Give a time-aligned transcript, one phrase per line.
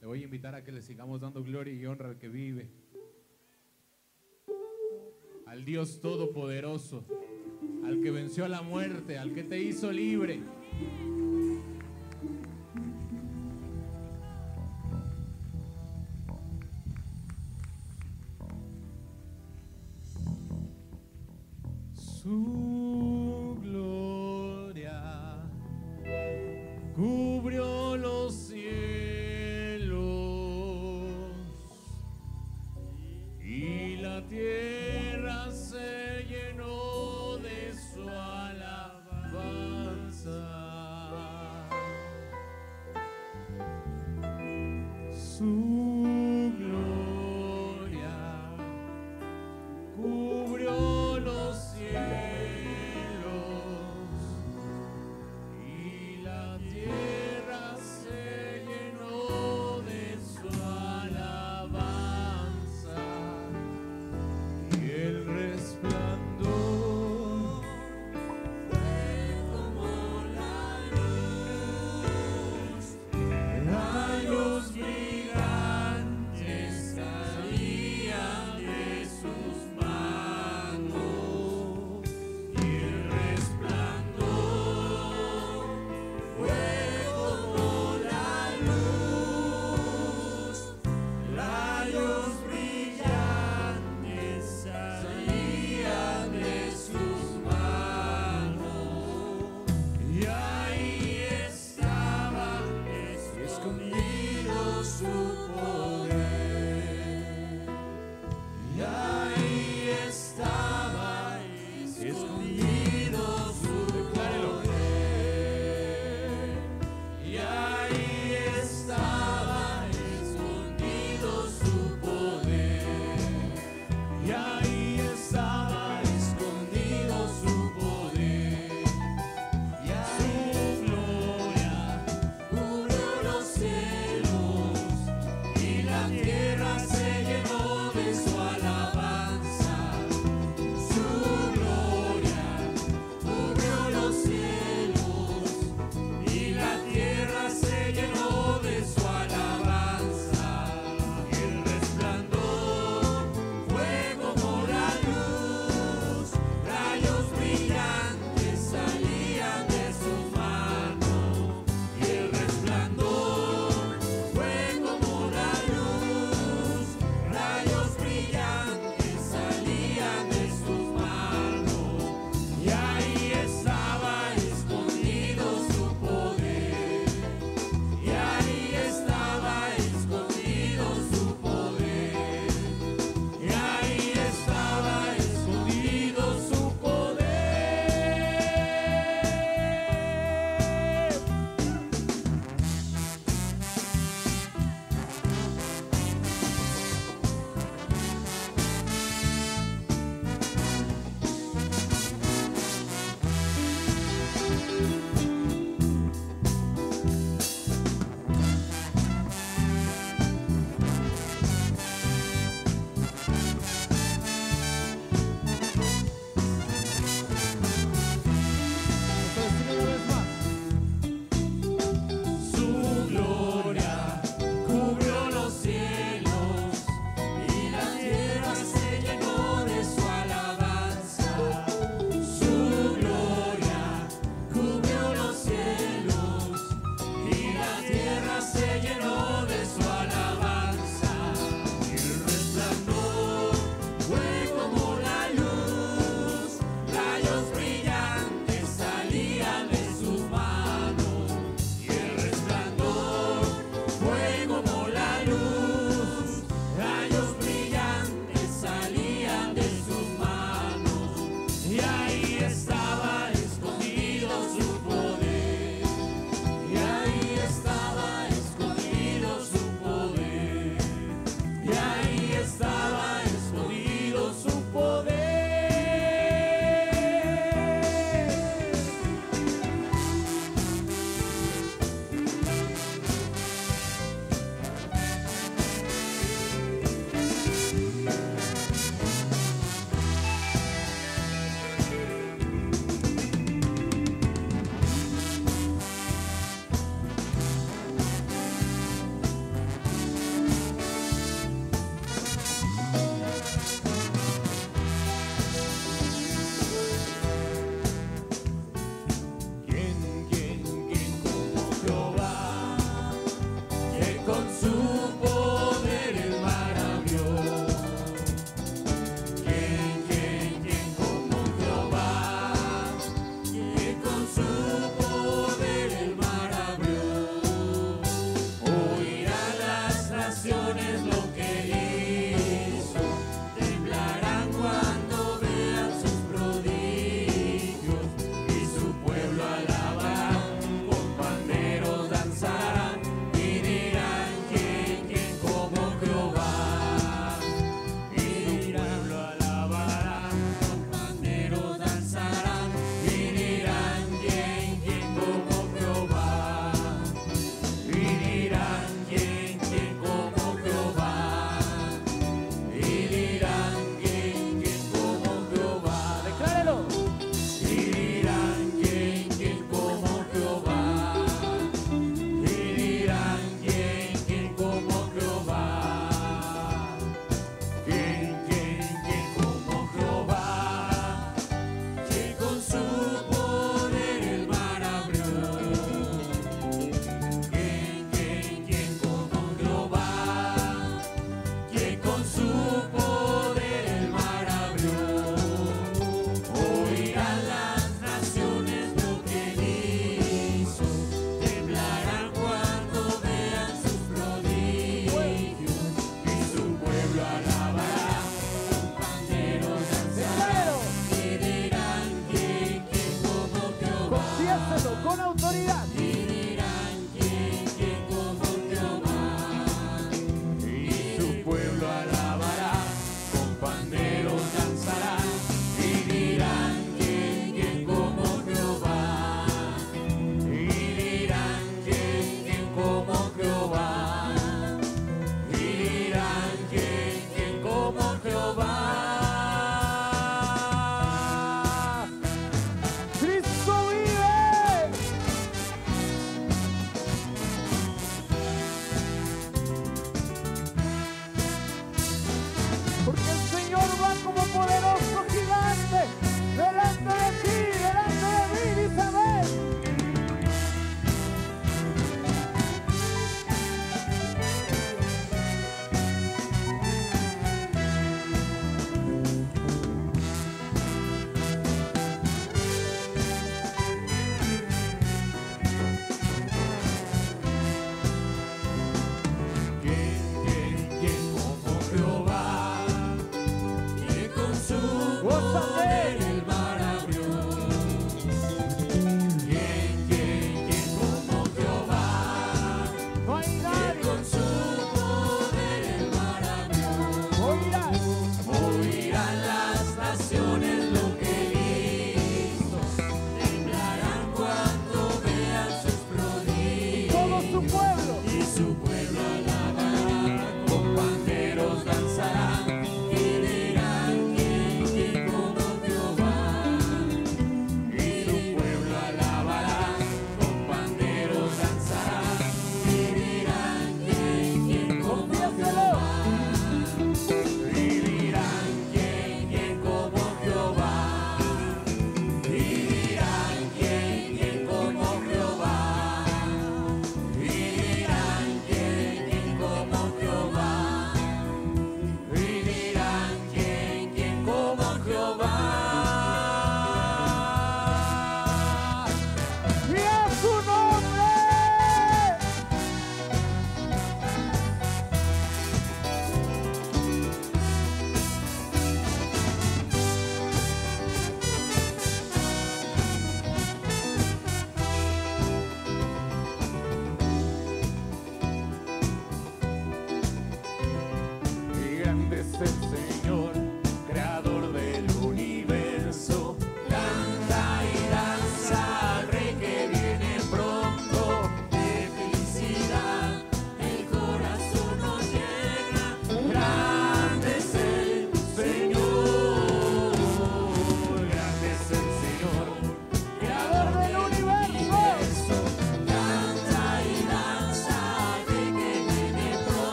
[0.00, 2.68] Le voy a invitar a que le sigamos dando gloria y honra al que vive.
[5.46, 7.04] Al Dios Todopoderoso.
[7.84, 9.18] Al que venció a la muerte.
[9.18, 10.40] Al que te hizo libre.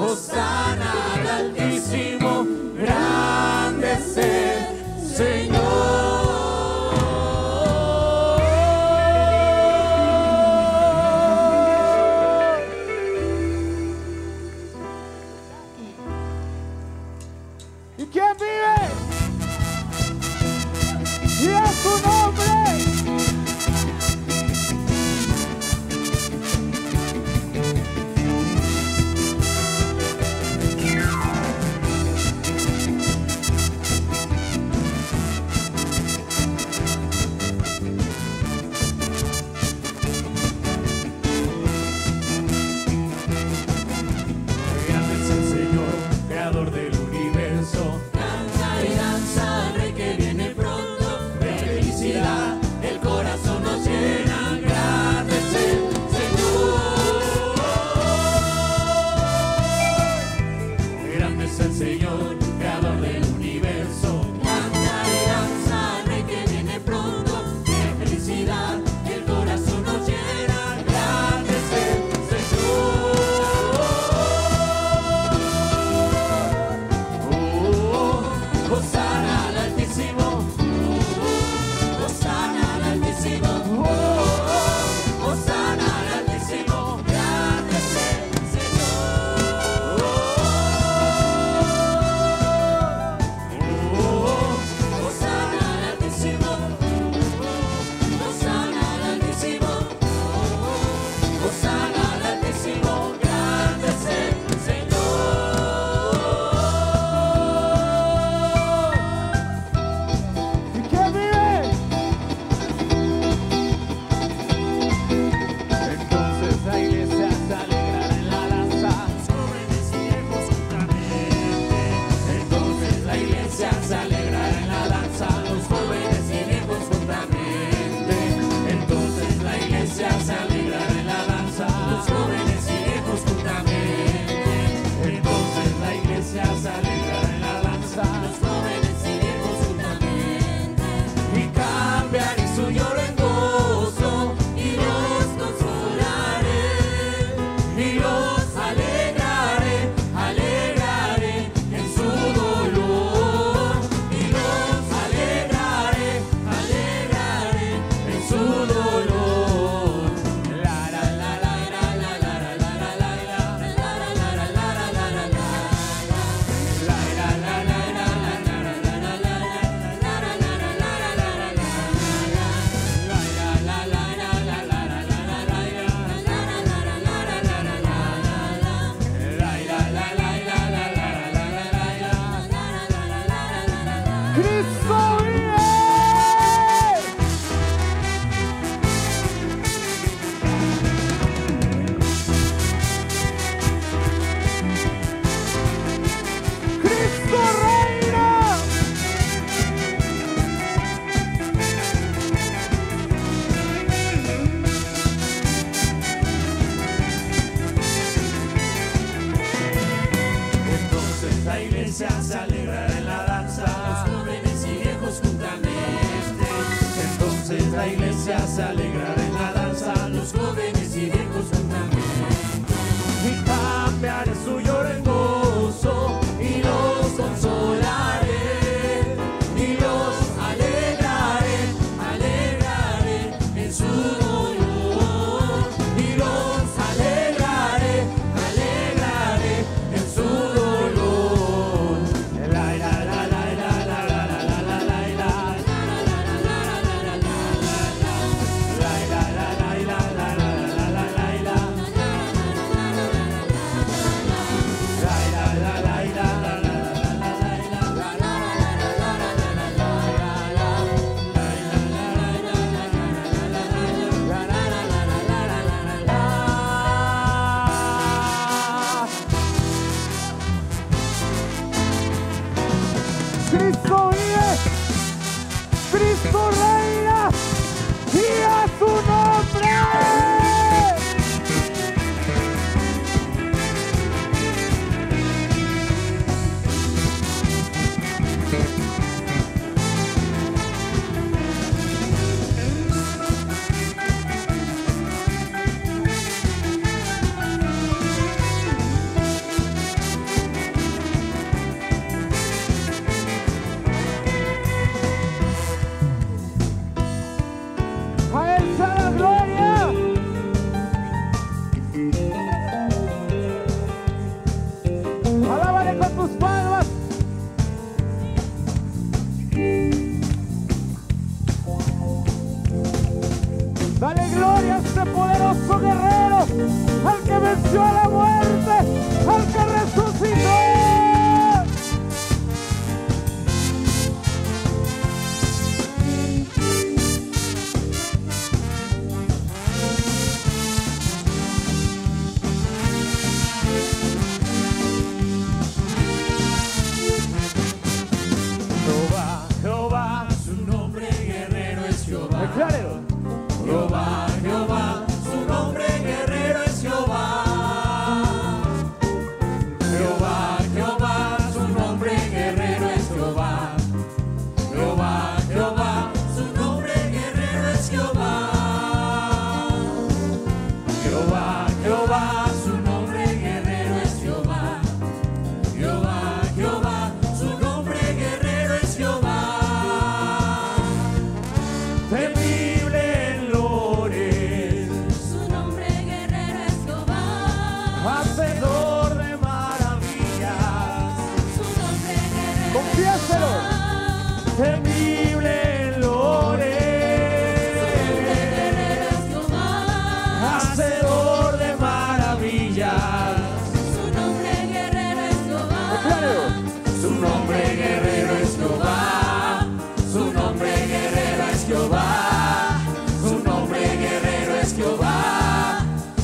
[0.00, 0.92] Osana
[1.36, 1.69] al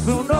[0.06, 0.35] de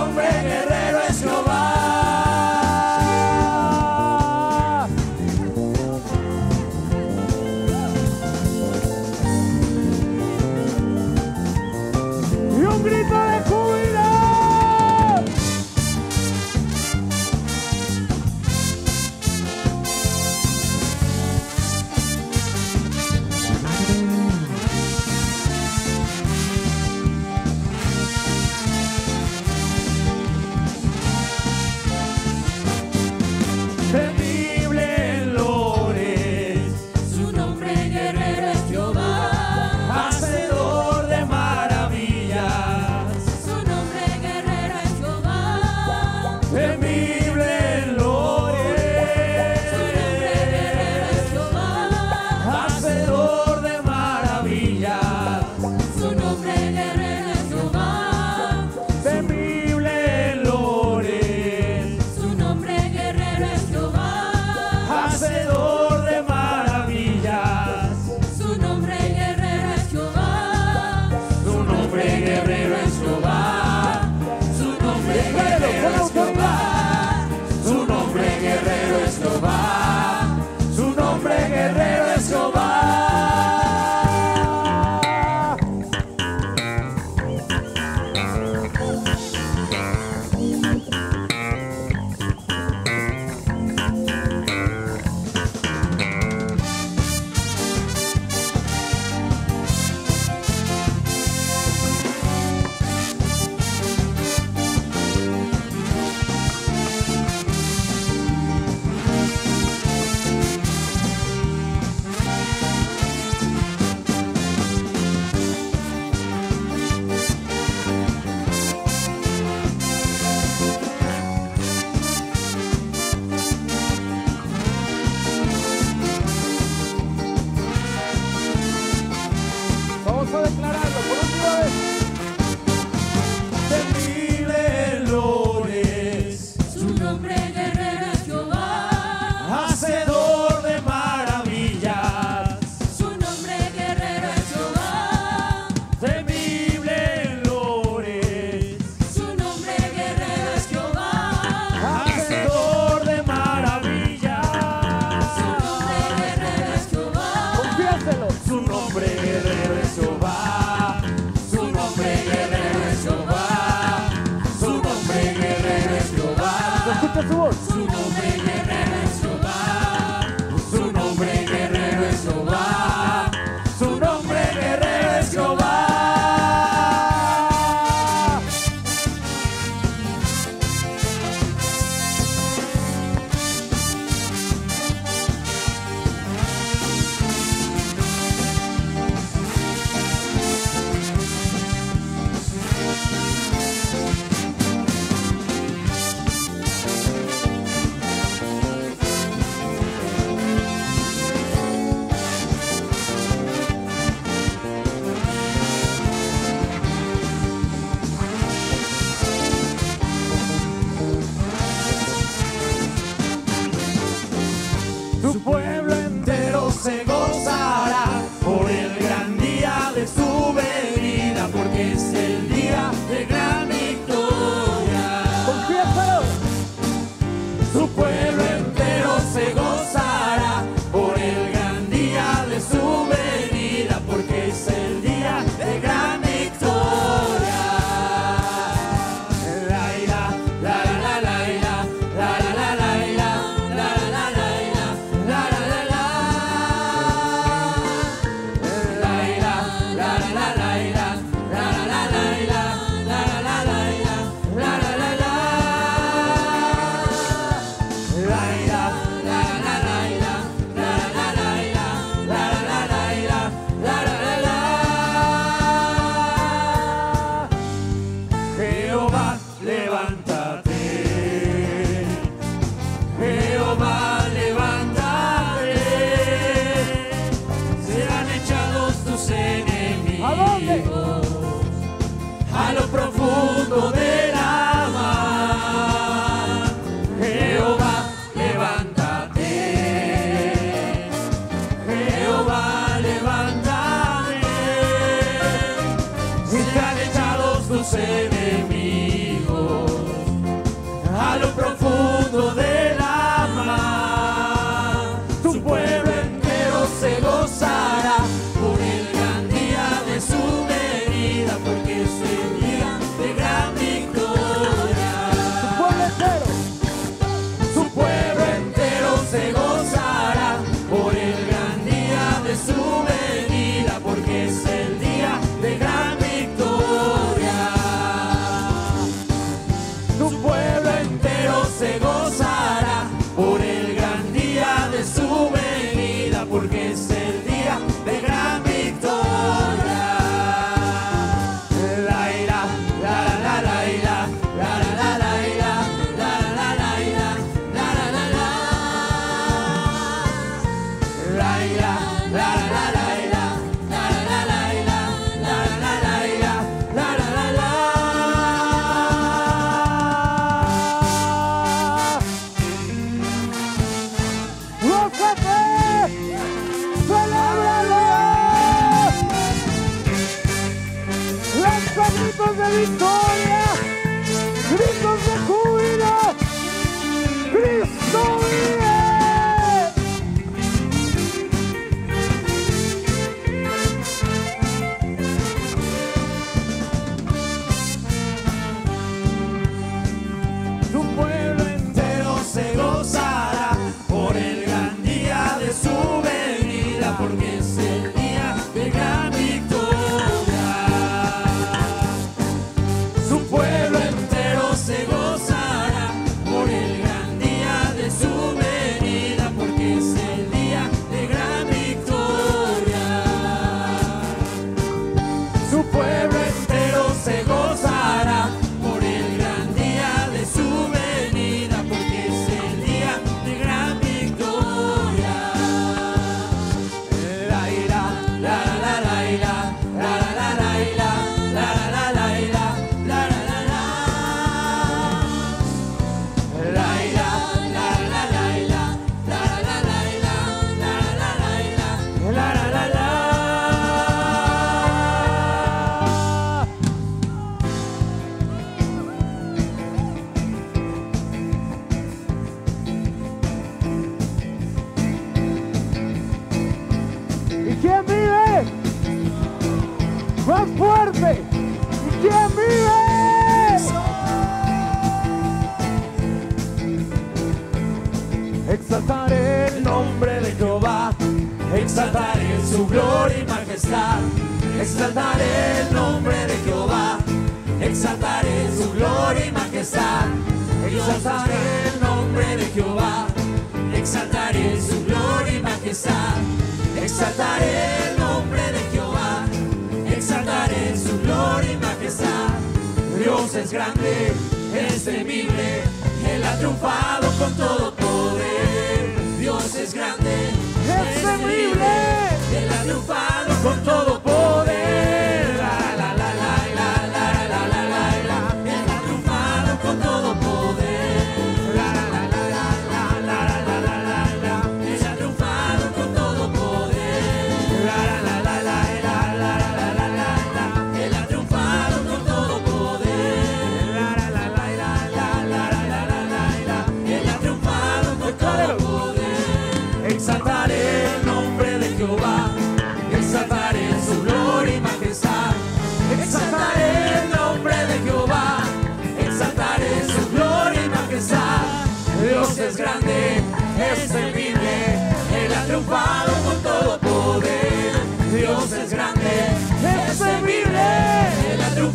[166.97, 168.56] Escuta esse.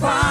[0.01, 0.30] fire.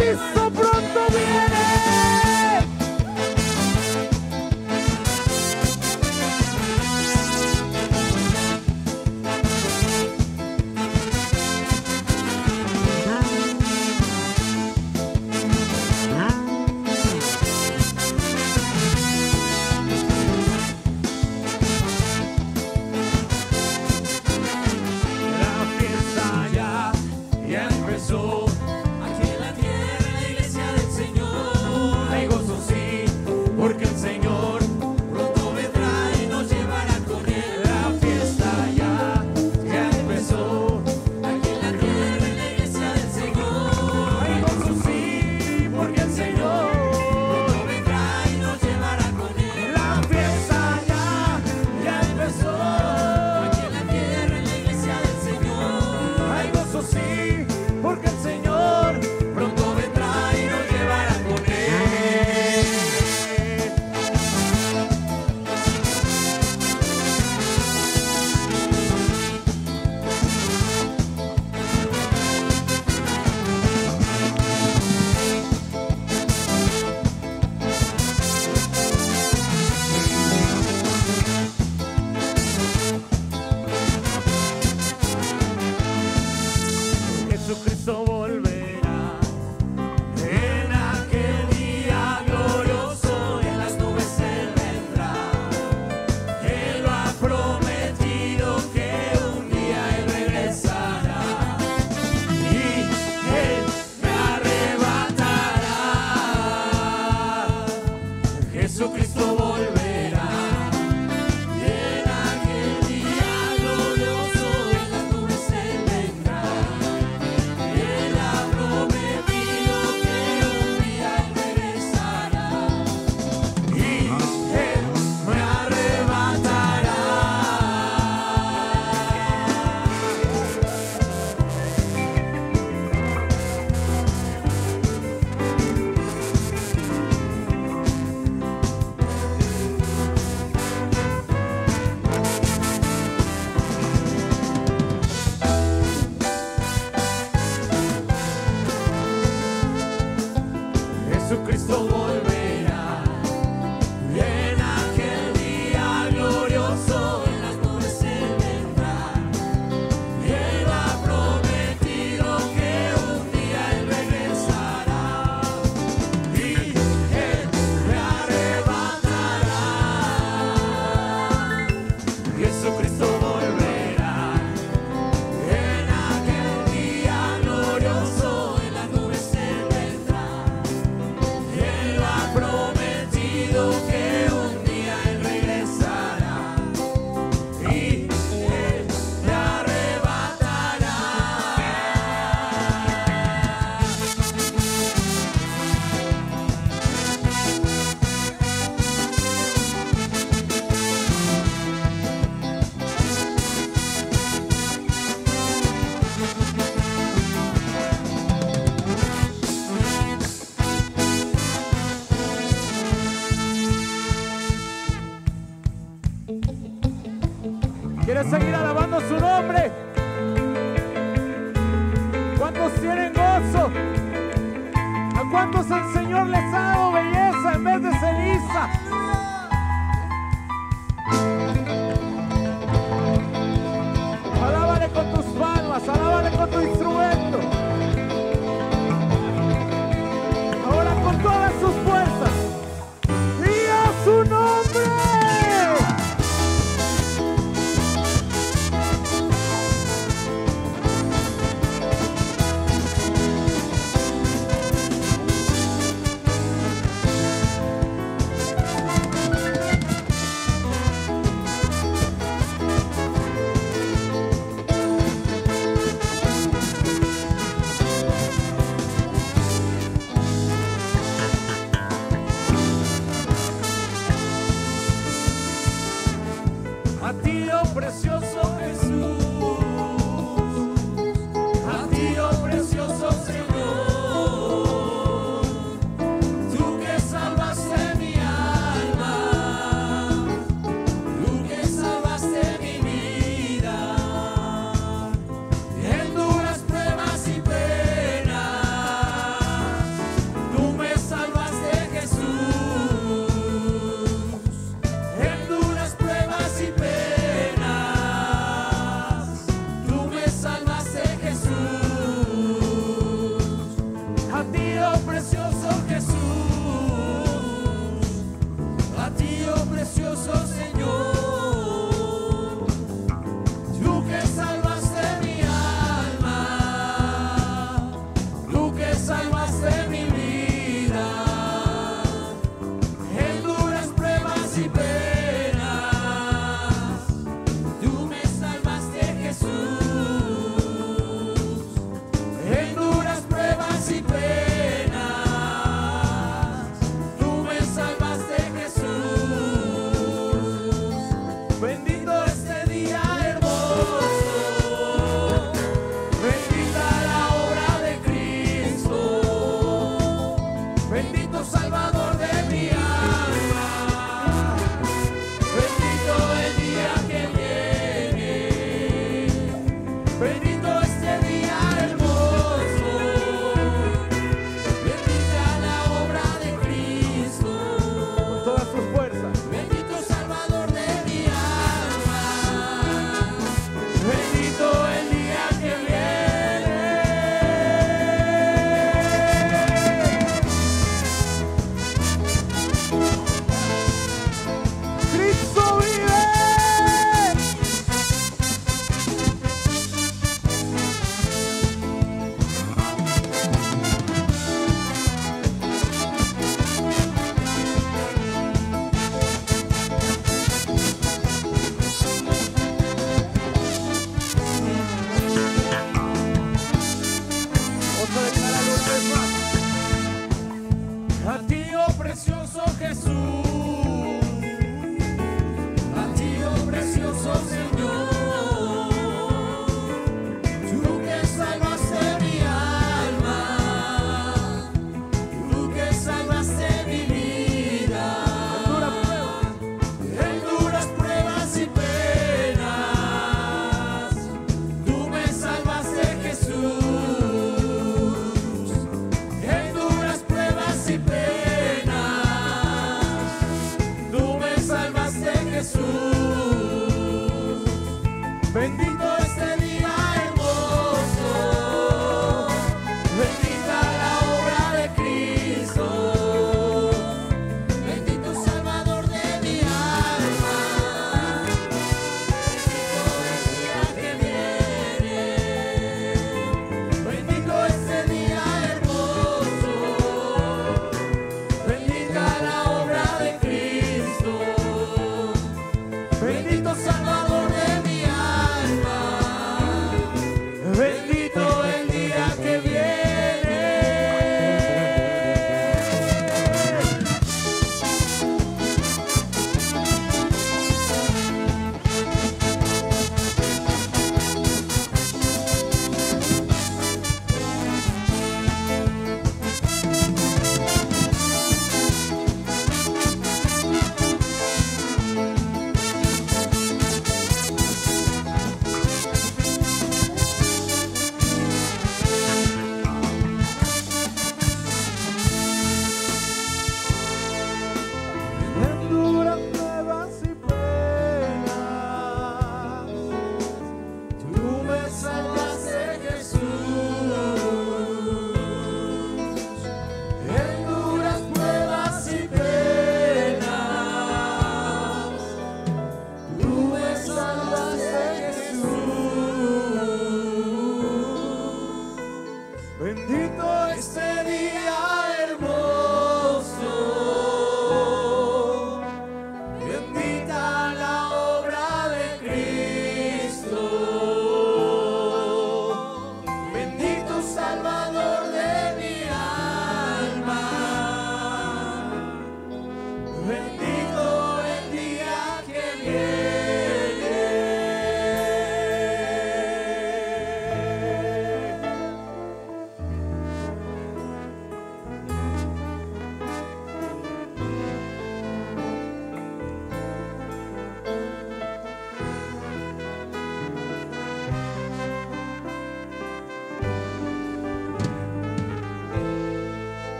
[0.00, 0.39] This.